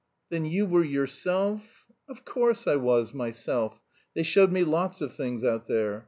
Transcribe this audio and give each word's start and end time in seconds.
"Then 0.31 0.45
you 0.45 0.65
were 0.65 0.83
yourself..." 0.83 1.85
"Of 2.09 2.25
course 2.25 2.65
I 2.65 2.75
was, 2.75 3.13
myself. 3.13 3.79
They 4.15 4.23
showed 4.23 4.51
me 4.51 4.63
lots 4.63 4.99
of 4.99 5.13
things 5.13 5.43
out 5.43 5.67
there. 5.67 5.99